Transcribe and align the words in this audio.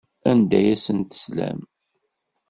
Anda 0.29 0.55
ay 0.59 0.67
asent-teslam? 0.73 1.59